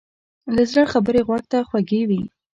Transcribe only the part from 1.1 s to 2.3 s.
غوږ ته خوږې وي.